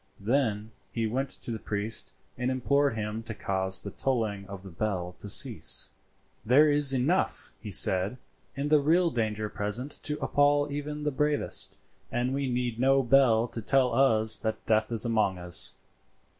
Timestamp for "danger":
9.11-9.47